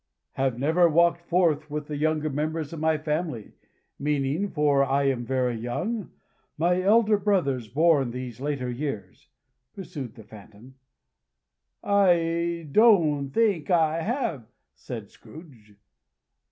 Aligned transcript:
"Have 0.31 0.57
never 0.57 0.89
walked 0.89 1.21
forth 1.21 1.69
with 1.69 1.85
the 1.85 1.95
younger 1.95 2.31
members 2.31 2.73
of 2.73 2.79
my 2.79 2.97
family; 2.97 3.51
meaning 3.99 4.49
(for 4.49 4.83
I 4.83 5.03
am 5.03 5.23
very 5.27 5.55
young) 5.55 6.09
my 6.57 6.81
elder 6.81 7.19
brothers 7.19 7.67
born 7.67 8.05
in 8.05 8.09
these 8.11 8.41
later 8.41 8.67
years?" 8.71 9.27
pursued 9.75 10.15
the 10.15 10.23
Phantom. 10.23 10.73
"I 11.83 12.67
don't 12.71 13.29
think 13.29 13.69
I 13.69 14.01
have," 14.01 14.47
said 14.73 15.11
Scrooge. 15.11 15.75